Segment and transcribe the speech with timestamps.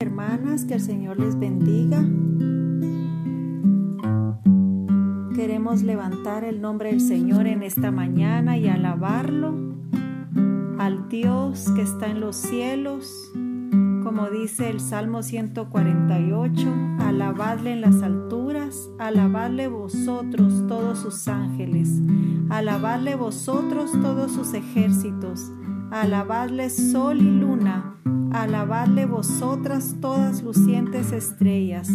[0.00, 1.98] Hermanas, que el Señor les bendiga.
[5.34, 9.56] Queremos levantar el nombre del Señor en esta mañana y alabarlo
[10.78, 13.12] al Dios que está en los cielos.
[14.04, 21.90] Como dice el Salmo 148, alabadle en las alturas, alabadle vosotros todos sus ángeles,
[22.50, 25.50] alabadle vosotros todos sus ejércitos,
[25.90, 27.98] alabadle sol y luna
[28.32, 31.88] Alabadle vosotras todas lucientes estrellas,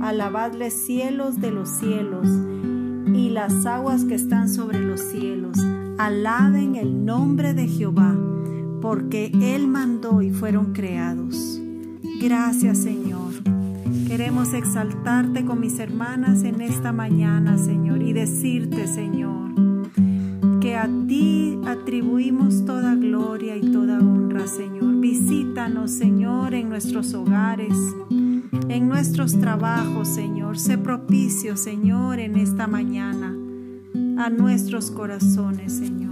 [0.00, 2.28] alabadle cielos de los cielos
[3.12, 5.58] y las aguas que están sobre los cielos.
[5.98, 8.16] Alaben el nombre de Jehová,
[8.80, 11.60] porque Él mandó y fueron creados.
[12.20, 13.32] Gracias Señor.
[14.06, 19.50] Queremos exaltarte con mis hermanas en esta mañana, Señor, y decirte, Señor,
[20.82, 24.98] a ti atribuimos toda gloria y toda honra, Señor.
[24.98, 27.76] Visítanos, Señor, en nuestros hogares,
[28.10, 30.58] en nuestros trabajos, Señor.
[30.58, 33.32] Sé propicio, Señor, en esta mañana
[34.18, 36.11] a nuestros corazones, Señor.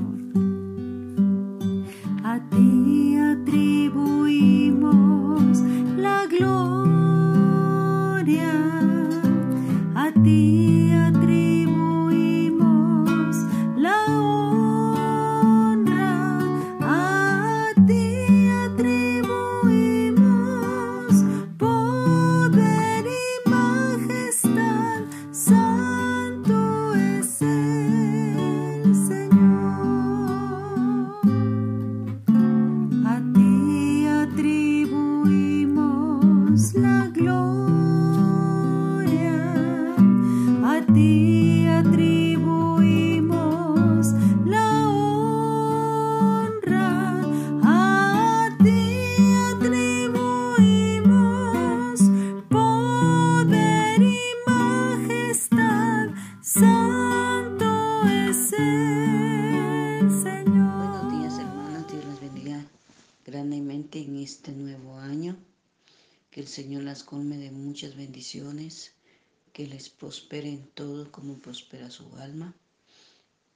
[70.47, 72.55] En todo como prospera su alma.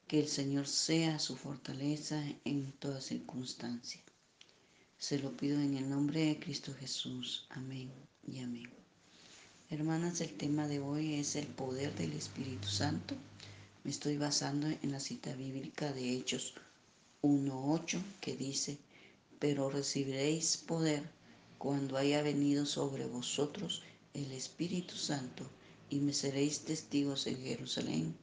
[0.06, 4.00] Que el Señor sea su fortaleza en toda circunstancia.
[4.98, 7.46] Se lo pido en el nombre de Cristo Jesús.
[7.50, 7.90] Amén
[8.26, 8.70] y amén.
[9.70, 13.14] Hermanas, el tema de hoy es el poder del Espíritu Santo.
[13.82, 16.54] Me estoy basando en la cita bíblica de Hechos
[17.22, 18.78] 1.8 que dice,
[19.38, 21.02] pero recibiréis poder
[21.58, 25.48] cuando haya venido sobre vosotros el Espíritu Santo
[25.90, 28.16] y me seréis testigos en Jerusalén,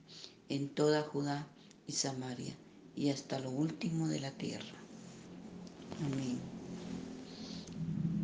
[0.49, 1.47] en toda Judá
[1.87, 2.55] y Samaria
[2.95, 4.75] y hasta lo último de la tierra.
[6.05, 6.39] Amén.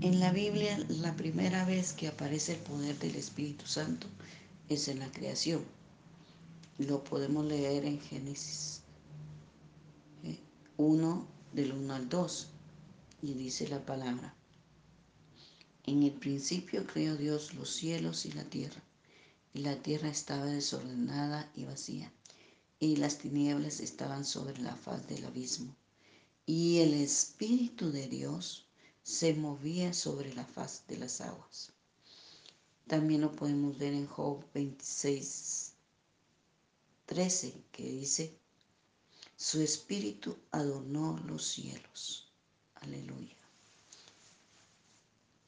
[0.02, 4.08] En la Biblia la primera vez que aparece el poder del Espíritu Santo
[4.70, 5.64] es en la creación.
[6.78, 8.81] Lo podemos leer en Génesis
[10.78, 12.47] 1 del 1 al 2
[13.24, 14.36] y dice la palabra.
[15.86, 18.84] En el principio creó Dios los cielos y la tierra,
[19.57, 22.13] y la tierra estaba desordenada y vacía,
[22.79, 25.75] y las tinieblas estaban sobre la faz del abismo,
[26.45, 28.67] y el Espíritu de Dios
[29.01, 31.72] se movía sobre la faz de las aguas.
[32.85, 35.73] También lo podemos ver en Job 26,
[37.07, 38.38] 13, que dice,
[39.35, 42.31] su espíritu adornó los cielos.
[42.75, 43.35] Aleluya.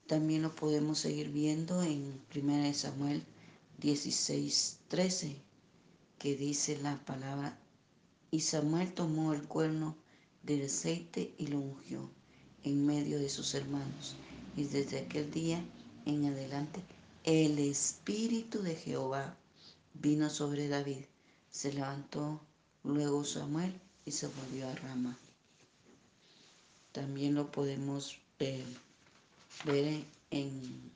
[0.07, 3.23] También lo podemos seguir viendo en 1 Samuel
[3.79, 5.35] 16, 13,
[6.17, 7.57] que dice la palabra,
[8.31, 9.95] y Samuel tomó el cuerno
[10.43, 12.09] del aceite y lo ungió
[12.63, 14.15] en medio de sus hermanos.
[14.57, 15.63] Y desde aquel día
[16.05, 16.81] en adelante
[17.23, 19.37] el espíritu de Jehová
[19.93, 21.05] vino sobre David.
[21.51, 22.41] Se levantó
[22.83, 23.73] luego Samuel
[24.05, 25.17] y se volvió a Rama.
[26.91, 28.65] También lo podemos ver,
[29.65, 30.91] ver en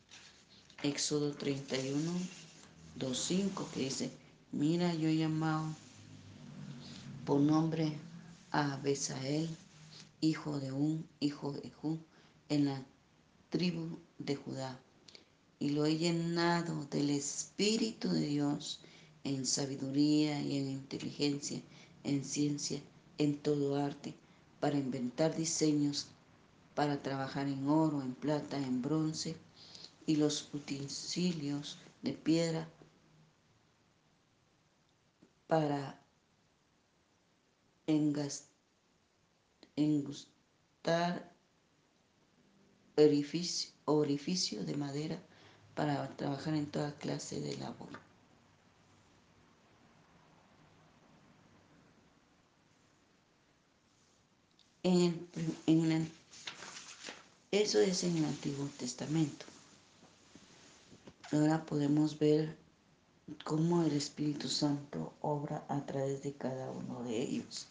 [0.82, 2.12] Éxodo 31,
[2.99, 4.11] 2.5 que dice,
[4.51, 5.66] mira yo he llamado
[7.25, 7.91] por nombre
[8.51, 9.49] a Besael,
[10.22, 11.97] hijo de un hijo de Ju,
[12.49, 12.85] en la
[13.49, 14.79] tribu de Judá,
[15.59, 18.79] y lo he llenado del Espíritu de Dios
[19.23, 21.61] en sabiduría y en inteligencia,
[22.03, 22.79] en ciencia,
[23.17, 24.13] en todo arte,
[24.59, 26.07] para inventar diseños,
[26.75, 29.35] para trabajar en oro, en plata, en bronce,
[30.05, 32.67] y los utensilios de piedra
[35.47, 35.99] para
[39.75, 41.31] engustar
[43.85, 45.19] orificio de madera
[45.75, 47.90] para trabajar en toda clase de labor.
[57.51, 59.45] Eso es en el Antiguo Testamento.
[61.31, 62.63] Ahora podemos ver
[63.44, 67.68] cómo el Espíritu Santo obra a través de cada uno de ellos.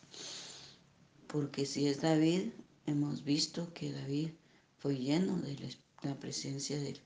[1.26, 2.50] Porque si es David,
[2.87, 4.31] hemos visto que David
[4.79, 7.00] fue lleno de la presencia del,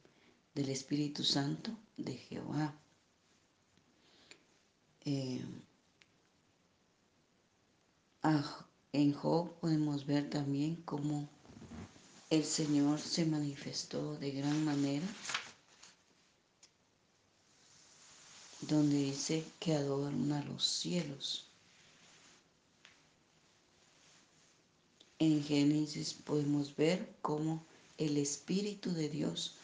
[0.54, 2.74] del Espíritu Santo de Jehová.
[5.04, 5.44] Eh,
[8.92, 11.28] en Job podemos ver también cómo
[12.30, 15.06] el Señor se manifestó de gran manera,
[18.68, 21.46] donde dice que adoran a los cielos.
[25.18, 27.64] En Génesis podemos ver cómo
[27.96, 29.54] el Espíritu de Dios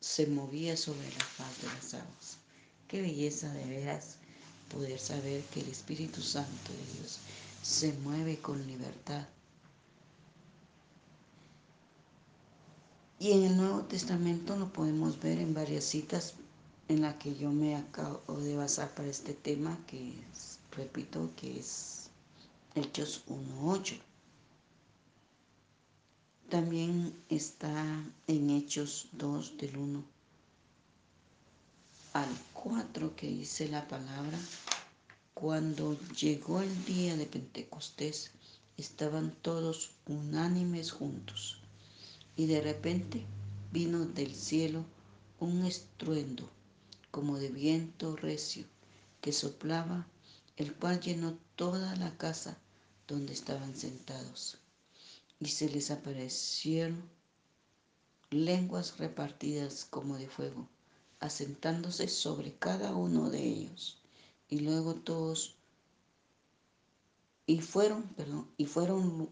[0.00, 2.36] se movía sobre la faz de las aguas.
[2.88, 4.16] Qué belleza de veras
[4.70, 7.18] poder saber que el Espíritu Santo de Dios
[7.62, 9.26] se mueve con libertad.
[13.18, 16.34] Y en el Nuevo Testamento lo podemos ver en varias citas
[16.88, 20.12] en la que yo me acabo de basar para este tema, que
[20.72, 22.10] repito, que es
[22.74, 23.98] Hechos 1.8.
[26.50, 30.04] También está en Hechos 2 del 1
[32.12, 34.38] al 4 que dice la palabra,
[35.32, 38.30] cuando llegó el día de Pentecostés,
[38.76, 41.58] estaban todos unánimes juntos,
[42.36, 43.24] y de repente
[43.72, 44.84] vino del cielo
[45.40, 46.48] un estruendo
[47.14, 48.64] como de viento recio
[49.20, 50.04] que soplaba,
[50.56, 52.58] el cual llenó toda la casa
[53.06, 54.58] donde estaban sentados.
[55.38, 57.08] Y se les aparecieron
[58.30, 60.68] lenguas repartidas como de fuego,
[61.20, 64.02] asentándose sobre cada uno de ellos
[64.48, 65.54] y luego todos
[67.46, 69.30] y fueron, perdón, y fueron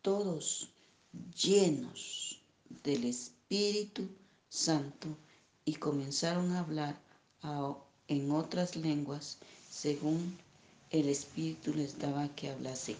[0.00, 0.70] todos
[1.34, 2.40] llenos
[2.84, 4.08] del Espíritu
[4.48, 5.08] Santo
[5.66, 7.07] y comenzaron a hablar
[7.42, 9.38] en otras lenguas
[9.70, 10.38] según
[10.90, 12.96] el Espíritu les daba que hablasen.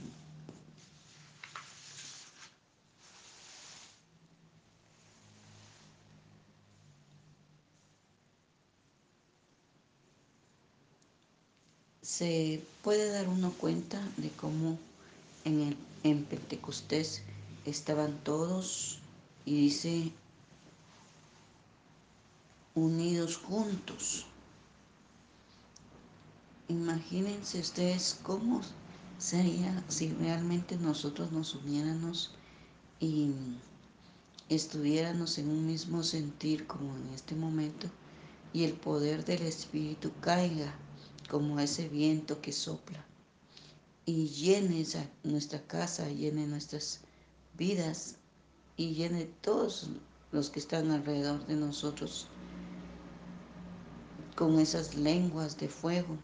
[12.19, 14.77] se puede dar uno cuenta de cómo
[15.45, 17.23] en, el, en Pentecostés
[17.65, 18.99] estaban todos
[19.45, 20.11] y dice
[22.79, 24.27] unidos juntos.
[26.69, 28.61] Imagínense ustedes cómo
[29.19, 32.33] sería si realmente nosotros nos uniéramos
[33.01, 33.31] y
[34.49, 37.89] estuviéramos en un mismo sentir como en este momento
[38.53, 40.75] y el poder del Espíritu caiga
[41.29, 43.05] como ese viento que sopla
[44.07, 44.87] y llene
[45.23, 47.01] nuestra casa, llene nuestras
[47.59, 48.17] vidas
[48.77, 49.89] y llene todos
[50.33, 52.29] los que están alrededor de nosotros
[54.39, 56.17] con esas lenguas de fuego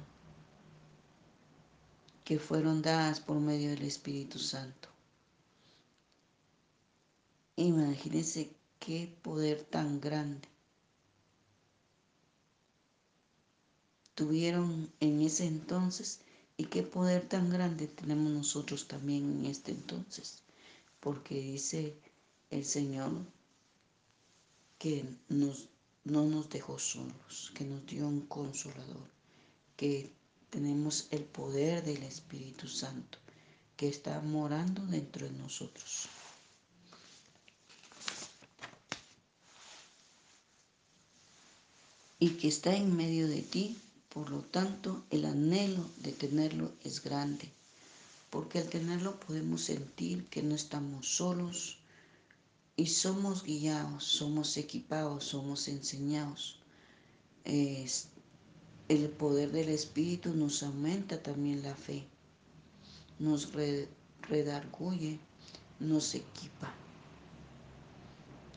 [2.22, 4.88] que fueron dadas por medio del Espíritu Santo.
[7.56, 10.46] Imagínense qué poder tan grande
[14.14, 16.20] tuvieron en ese entonces
[16.56, 20.44] y qué poder tan grande tenemos nosotros también en este entonces.
[21.00, 21.96] Porque dice
[22.50, 23.10] el Señor
[24.78, 25.68] que nos,
[26.04, 29.08] no nos dejó solos, que nos dio un consolador,
[29.76, 30.10] que
[30.50, 33.18] tenemos el poder del Espíritu Santo
[33.76, 36.08] que está morando dentro de nosotros.
[42.20, 43.76] Y que está en medio de ti
[44.14, 47.50] por lo tanto, el anhelo de tenerlo es grande,
[48.30, 51.78] porque al tenerlo podemos sentir que no estamos solos
[52.76, 56.60] y somos guiados, somos equipados, somos enseñados.
[57.44, 62.06] el poder del Espíritu nos aumenta también la fe,
[63.18, 63.52] nos
[64.28, 65.18] redarguye,
[65.80, 66.72] nos equipa.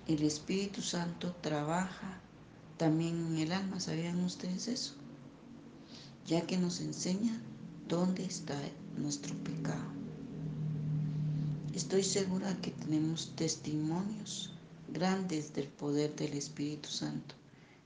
[0.08, 2.22] El Espíritu Santo trabaja
[2.78, 4.96] también en el alma, ¿sabían ustedes eso?
[6.28, 7.42] ya que nos enseña
[7.88, 8.60] dónde está
[8.98, 10.07] nuestro pecado.
[11.78, 14.50] Estoy segura que tenemos testimonios
[14.88, 17.36] grandes del poder del Espíritu Santo,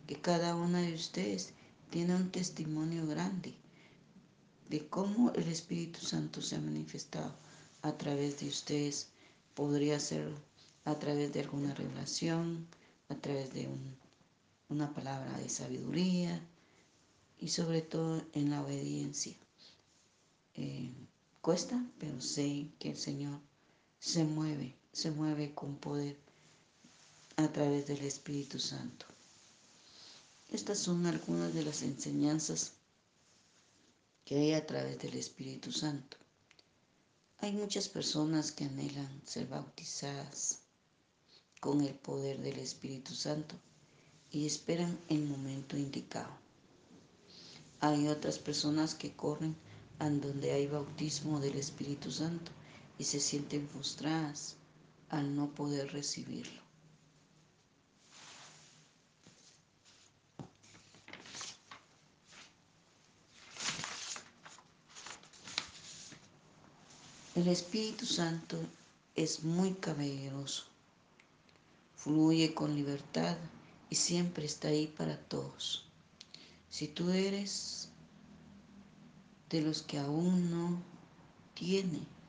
[0.07, 1.53] que cada una de ustedes
[1.89, 3.53] tiene un testimonio grande
[4.69, 7.35] de cómo el Espíritu Santo se ha manifestado
[7.81, 9.09] a través de ustedes.
[9.55, 10.31] Podría ser
[10.85, 12.67] a través de alguna revelación,
[13.09, 13.67] a través de
[14.69, 16.41] una palabra de sabiduría
[17.41, 19.35] y sobre todo en la obediencia.
[20.55, 20.93] Eh,
[21.41, 23.50] cuesta, pero sé que el Señor
[24.01, 26.17] se mueve, se mueve con poder
[27.35, 29.05] a través del Espíritu Santo.
[30.49, 32.71] Estas son algunas de las enseñanzas
[34.25, 36.17] que hay a través del Espíritu Santo.
[37.37, 40.61] Hay muchas personas que anhelan ser bautizadas
[41.59, 43.55] con el poder del Espíritu Santo
[44.31, 46.33] y esperan el momento indicado.
[47.79, 49.55] Hay otras personas que corren
[49.99, 52.51] a donde hay bautismo del Espíritu Santo
[53.01, 54.57] y se sienten frustradas
[55.09, 56.61] al no poder recibirlo.
[67.33, 68.59] El Espíritu Santo
[69.15, 70.65] es muy caballeroso,
[71.95, 73.35] fluye con libertad
[73.89, 75.87] y siempre está ahí para todos.
[76.69, 77.89] Si tú eres
[79.49, 80.83] de los que aún no
[81.55, 82.20] tiene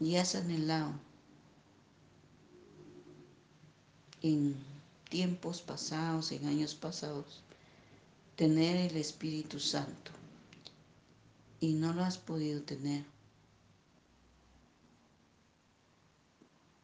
[0.00, 0.92] y has anhelado
[4.22, 4.56] en
[5.08, 7.42] tiempos pasados, en años pasados,
[8.34, 10.10] tener el Espíritu Santo,
[11.60, 13.04] y no lo has podido tener.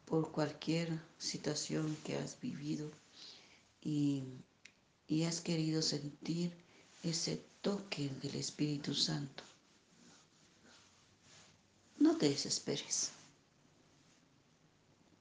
[0.05, 2.91] Por cualquier situación que has vivido.
[3.81, 4.23] Y,
[5.07, 6.53] y has querido sentir
[7.03, 9.43] ese toque del Espíritu Santo.
[12.03, 13.13] No te desesperes.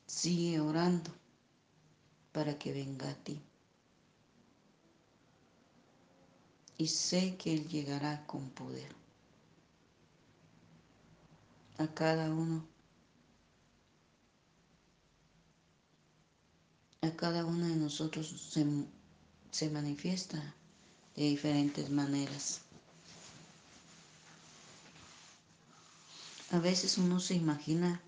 [0.04, 1.12] Sigue orando
[2.32, 3.40] para que venga a ti.
[6.76, 8.92] Y sé que Él llegará con poder
[11.78, 12.66] a cada uno,
[17.00, 18.66] a cada uno de nosotros se,
[19.52, 20.56] se manifiesta
[21.14, 22.62] de diferentes maneras.
[26.52, 28.02] A veces uno se imagina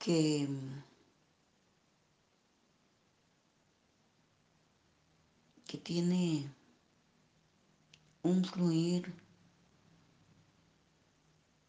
[0.00, 0.48] que
[5.64, 6.50] que tiene
[8.24, 9.14] un fluir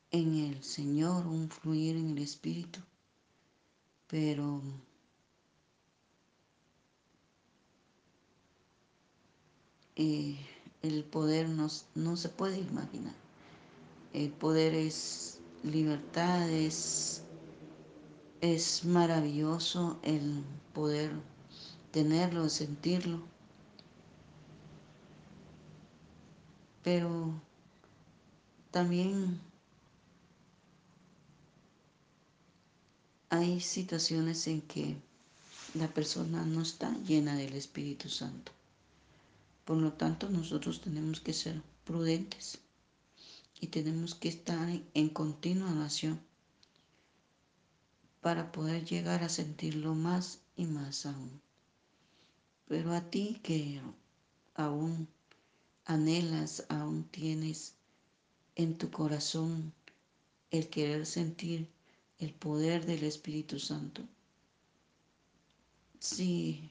[0.10, 2.80] en el Señor, un fluir en el Espíritu,
[4.08, 4.64] pero
[9.96, 10.40] eh,
[10.82, 13.26] el poder no, no se puede imaginar.
[14.14, 17.24] El poder es libertad, es,
[18.42, 21.12] es maravilloso el poder
[21.92, 23.22] tenerlo, sentirlo.
[26.84, 27.34] Pero
[28.72, 29.42] también
[33.30, 34.96] hay situaciones en que
[35.74, 38.52] la persona no está llena del Espíritu Santo.
[39.66, 42.60] Por lo tanto, nosotros tenemos que ser prudentes
[43.60, 46.22] y tenemos que estar en continua oración
[48.22, 51.42] para poder llegar a sentirlo más y más aún.
[52.68, 53.82] Pero a ti que
[54.56, 55.08] aún
[55.86, 57.76] anhelas, aún tienes
[58.56, 59.74] en tu corazón
[60.52, 61.70] el querer sentir
[62.20, 64.02] el poder del Espíritu Santo.
[66.00, 66.70] Sigue,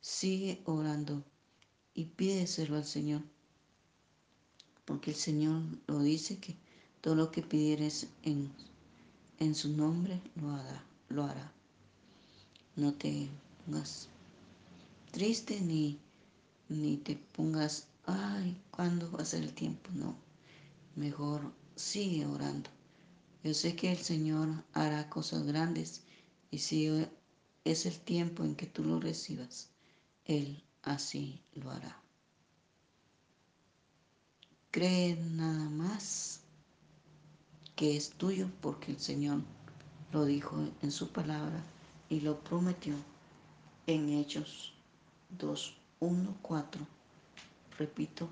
[0.00, 1.24] sigue orando
[1.94, 3.22] y pídeselo al Señor,
[4.88, 6.56] porque el Señor lo dice que
[7.00, 8.50] todo lo que pidieres en,
[9.38, 10.20] en su nombre
[11.10, 11.52] lo hará.
[12.74, 13.28] No te
[13.64, 14.08] pongas
[15.12, 15.98] triste ni,
[16.68, 19.90] ni te pongas, ay, ¿cuándo va a ser el tiempo?
[19.94, 20.16] No,
[20.96, 22.70] mejor sigue orando
[23.44, 26.02] yo sé que el Señor hará cosas grandes
[26.50, 26.90] y si
[27.64, 29.70] es el tiempo en que tú lo recibas,
[30.24, 31.97] Él así lo hará.
[34.70, 36.40] Cree nada más
[37.74, 39.40] que es tuyo porque el Señor
[40.12, 41.62] lo dijo en su palabra
[42.10, 42.94] y lo prometió
[43.86, 44.74] en Hechos
[45.38, 46.86] 2, 1, 4.
[47.78, 48.28] Repito,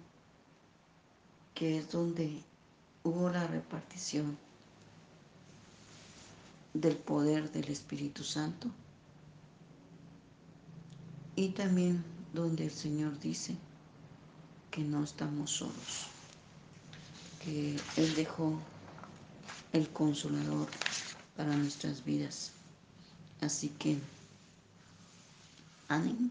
[1.55, 2.43] que es donde
[3.03, 4.37] hubo la repartición
[6.75, 8.69] del poder del Espíritu Santo.
[11.35, 13.57] Y también donde el Señor dice
[14.71, 16.09] que no estamos solos,
[17.47, 18.59] Él dejó
[19.73, 20.69] el consolador
[21.37, 22.53] para nuestras vidas.
[23.41, 23.99] Así que
[25.89, 26.31] ánimo,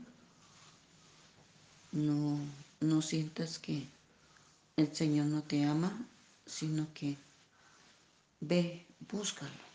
[1.91, 2.39] no,
[2.81, 3.85] no sientas que
[4.75, 5.91] el Señor no te ama,
[6.45, 7.17] sino que
[8.41, 9.65] ve, búscalo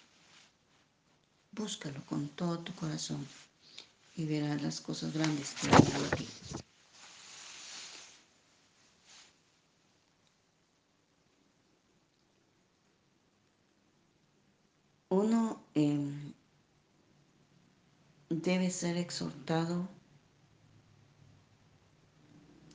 [1.53, 3.27] Búscalo con todo tu corazón
[4.17, 6.29] y verás las cosas grandes que hay en ti.
[15.09, 16.33] Uno eh,
[18.61, 19.89] debe ser exhortado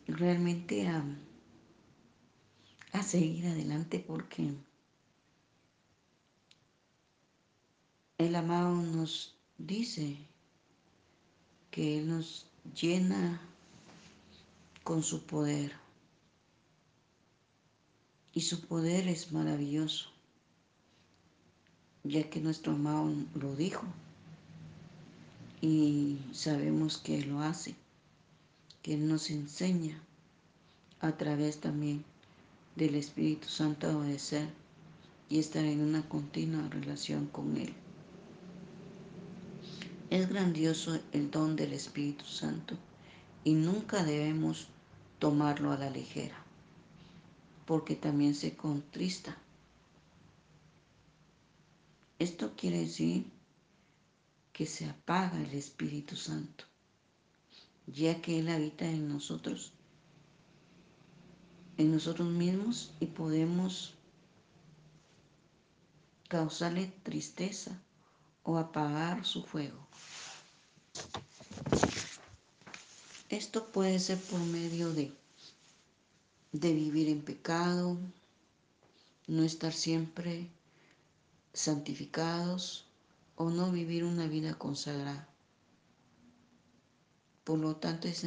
[0.08, 1.06] realmente a,
[2.92, 4.52] a seguir adelante porque
[8.18, 10.18] el amado nos dice
[11.70, 13.40] que Él nos llena
[14.84, 15.72] con su poder.
[18.34, 20.10] Y su poder es maravilloso,
[22.04, 23.86] ya que nuestro amado lo dijo.
[25.68, 27.74] Y sabemos que Él lo hace,
[28.84, 30.00] que Él nos enseña
[31.00, 32.06] a través también
[32.76, 34.48] del Espíritu Santo a obedecer
[35.28, 37.74] y estar en una continua relación con Él.
[40.12, 42.78] Es grandioso el don del Espíritu Santo
[43.44, 44.68] y nunca debemos
[45.18, 46.38] tomarlo a la ligera,
[47.66, 49.36] porque también se contrista.
[52.20, 53.35] Esto quiere decir
[54.56, 56.64] que se apaga el Espíritu Santo,
[57.88, 59.74] ya que Él habita en nosotros,
[61.76, 63.96] en nosotros mismos y podemos
[66.30, 67.78] causarle tristeza
[68.44, 69.86] o apagar su fuego.
[73.28, 75.12] Esto puede ser por medio de,
[76.54, 77.98] de vivir en pecado,
[79.28, 80.48] no estar siempre
[81.52, 82.85] santificados
[83.36, 85.28] o no vivir una vida consagrada.
[87.44, 88.24] Por lo tanto, es,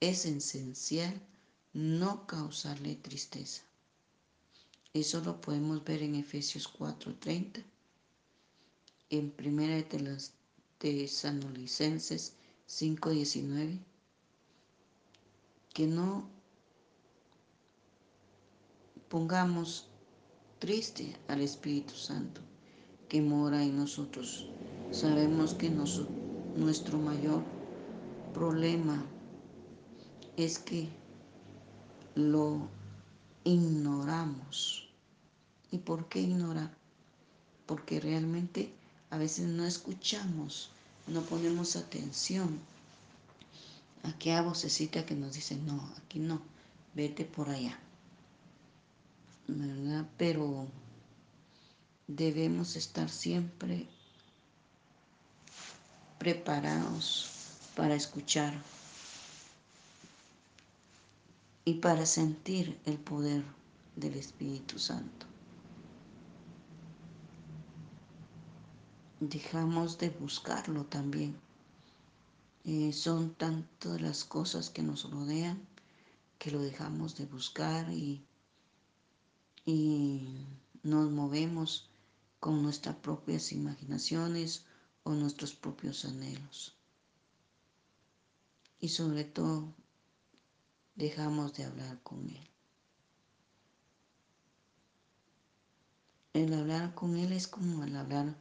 [0.00, 1.20] es esencial
[1.72, 3.62] no causarle tristeza.
[4.92, 7.62] Eso lo podemos ver en Efesios 4:30,
[9.10, 10.32] en Primera de los
[10.78, 12.34] Tesanolicenses
[12.66, 13.78] 5:19
[15.74, 16.26] que no
[19.10, 19.88] pongamos
[20.58, 22.45] triste al Espíritu Santo
[23.08, 24.48] que mora en nosotros.
[24.90, 25.70] Sabemos que
[26.56, 27.42] nuestro mayor
[28.32, 29.04] problema
[30.36, 30.88] es que
[32.14, 32.68] lo
[33.44, 34.88] ignoramos.
[35.70, 36.70] ¿Y por qué ignorar?
[37.66, 38.72] Porque realmente
[39.10, 40.70] a veces no escuchamos,
[41.06, 42.60] no ponemos atención
[44.02, 46.40] aquella vocecita que nos dice, no, aquí no,
[46.94, 47.78] vete por allá.
[50.16, 50.66] Pero
[52.06, 53.86] debemos estar siempre
[56.18, 57.30] preparados
[57.74, 58.54] para escuchar
[61.64, 63.44] y para sentir el poder
[63.96, 65.26] del Espíritu Santo.
[69.20, 71.36] Dejamos de buscarlo también
[72.68, 75.64] eh, son tantas las cosas que nos rodean
[76.36, 78.24] que lo dejamos de buscar y,
[79.64, 80.44] y
[80.82, 81.88] nos movemos
[82.46, 84.66] con nuestras propias imaginaciones
[85.02, 86.76] o nuestros propios anhelos.
[88.78, 89.74] Y sobre todo,
[90.94, 92.48] dejamos de hablar con Él.
[96.34, 98.36] El hablar con Él es como el hablar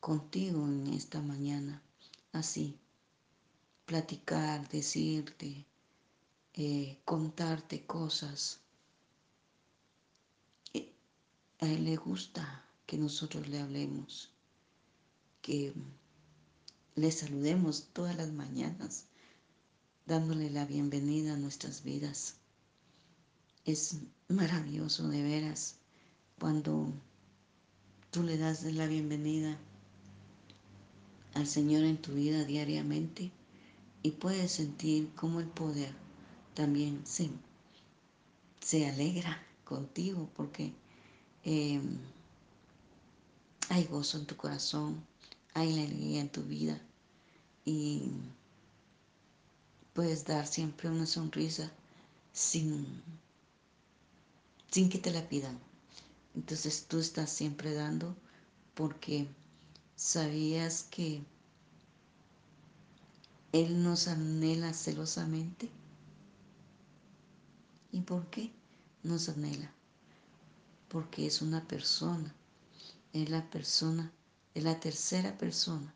[0.00, 1.82] contigo en esta mañana,
[2.32, 2.78] así
[3.86, 5.64] platicar, decirte,
[6.52, 8.60] eh, contarte cosas.
[11.62, 14.32] A Él le gusta que nosotros le hablemos,
[15.42, 15.72] que
[16.96, 19.06] le saludemos todas las mañanas,
[20.06, 22.34] dándole la bienvenida a nuestras vidas.
[23.64, 25.76] Es maravilloso de veras
[26.40, 26.92] cuando
[28.10, 29.56] tú le das la bienvenida
[31.34, 33.30] al Señor en tu vida diariamente
[34.02, 35.94] y puedes sentir cómo el poder
[36.54, 37.30] también se,
[38.58, 40.74] se alegra contigo porque
[41.44, 42.00] em,
[43.70, 45.00] hay gozo en tu corazón,
[45.54, 46.78] hay alegría en tu vida
[47.64, 48.10] y
[49.94, 51.70] puedes dar siempre una sonrisa
[52.32, 52.84] sin,
[54.72, 55.56] sin que te la pidan.
[56.34, 58.16] Entonces tú estás siempre dando
[58.74, 59.28] porque
[59.94, 61.22] sabías que
[63.52, 65.70] él nos anhela celosamente.
[67.92, 68.50] ¿Y por qué
[69.04, 69.72] nos anhela?
[70.88, 72.34] Porque es una persona,
[73.12, 74.12] es la persona,
[74.54, 75.94] es la tercera persona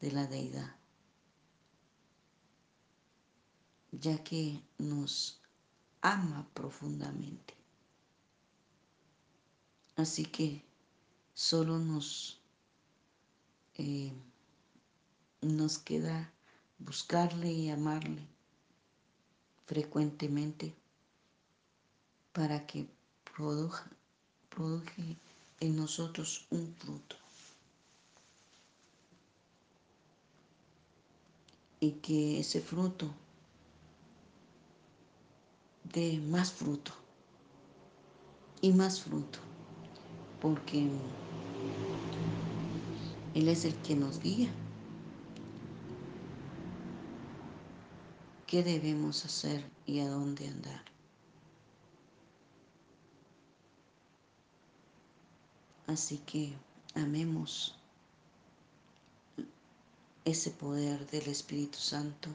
[0.00, 0.74] de la deidad,
[3.92, 5.40] ya que nos
[6.00, 7.54] ama profundamente.
[9.96, 10.64] Así que
[11.34, 12.40] solo nos
[13.74, 14.12] eh,
[15.42, 16.32] nos queda
[16.78, 18.26] buscarle y amarle
[19.66, 20.74] frecuentemente
[22.32, 22.86] para que
[23.24, 23.90] produja,
[24.48, 25.16] produje
[25.62, 27.16] en nosotros un fruto.
[31.78, 33.12] Y que ese fruto
[35.84, 36.92] dé más fruto
[38.60, 39.38] y más fruto,
[40.40, 40.88] porque
[43.34, 44.50] Él es el que nos guía.
[48.48, 50.91] ¿Qué debemos hacer y a dónde andar?
[55.92, 56.54] Así que
[56.94, 57.74] amemos
[60.24, 62.30] ese poder del Espíritu Santo.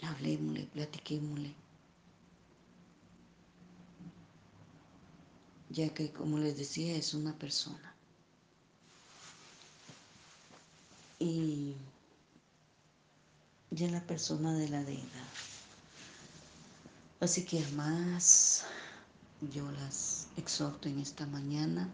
[0.00, 1.54] Hablemosle, platiquémosle.
[5.68, 7.94] Ya que, como les decía, es una persona.
[11.18, 11.74] Y
[13.70, 15.28] ya la persona de la deidad.
[17.20, 18.64] Así que más
[19.40, 21.90] yo las exhorto en esta mañana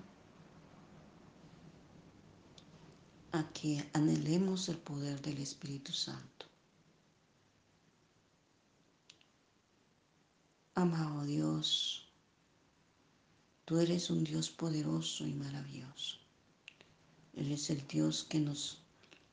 [3.32, 6.46] a que anhelemos el poder del Espíritu Santo.
[10.74, 12.08] Amado Dios,
[13.64, 16.18] tú eres un Dios poderoso y maravilloso.
[17.34, 18.82] Eres el Dios que nos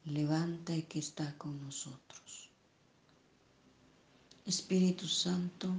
[0.06, 2.50] levanta y que está con nosotros.
[4.46, 5.74] Espíritu Santo,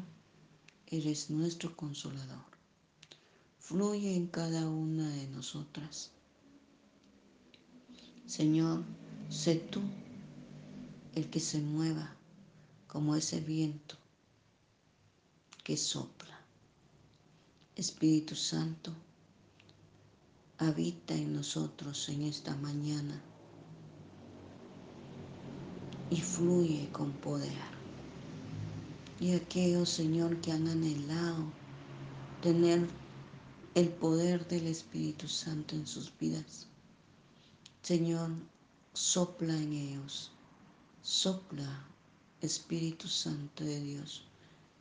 [0.91, 2.45] eres nuestro consolador.
[3.59, 6.11] Fluye en cada una de nosotras.
[8.27, 8.85] Señor,
[9.29, 9.81] sé tú
[11.15, 12.15] el que se mueva
[12.87, 13.97] como ese viento
[15.65, 16.39] que sopla.
[17.77, 18.93] Espíritu Santo,
[20.59, 23.23] habita en nosotros en esta mañana
[26.11, 27.78] y fluye con poder.
[29.21, 31.45] Y aquellos, Señor, que han anhelado
[32.43, 32.87] tener
[33.75, 36.67] el poder del Espíritu Santo en sus vidas.
[37.83, 38.31] Señor,
[38.93, 40.33] sopla en ellos,
[41.03, 41.87] sopla
[42.41, 44.25] Espíritu Santo de Dios,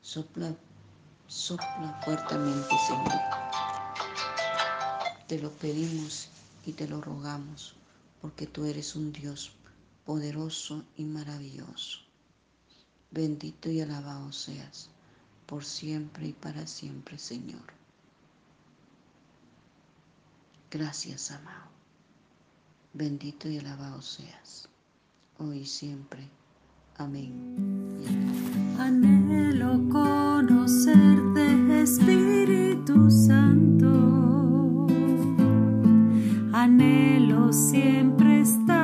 [0.01, 0.55] sopla,
[1.27, 3.21] sopla fuertemente, Señor.
[5.27, 6.29] Te lo pedimos
[6.65, 7.75] y te lo rogamos,
[8.21, 9.51] porque tú eres un Dios
[10.05, 12.06] poderoso y maravilloso.
[13.11, 14.89] Bendito y alabado seas
[15.45, 17.73] por siempre y para siempre, Señor.
[20.69, 21.67] Gracias, amado.
[22.93, 24.67] Bendito y alabado seas,
[25.39, 26.27] hoy y siempre.
[26.97, 27.95] Amén.
[28.77, 34.87] Anhelo conocerte, Espíritu Santo.
[36.51, 38.76] Anhelo siempre estar